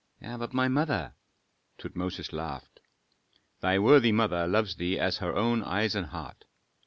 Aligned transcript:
"But 0.19 0.51
my 0.51 0.67
mother?" 0.67 1.13
Tutmosis 1.77 2.33
laughed. 2.33 2.79
"Thy 3.59 3.77
worthy 3.77 4.11
mother 4.11 4.47
loves 4.47 4.77
thee 4.77 4.97
as 4.97 5.17
her 5.19 5.35
own 5.35 5.61
eyes 5.61 5.93
and 5.93 6.07
heart. 6.07 6.45